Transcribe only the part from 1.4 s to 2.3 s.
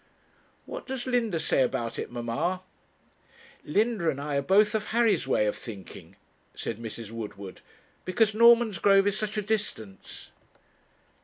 about it,